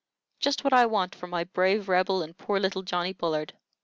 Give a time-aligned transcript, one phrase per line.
[0.39, 3.53] "Just what I want for my brave Rebel and poor little Johnny Bullard."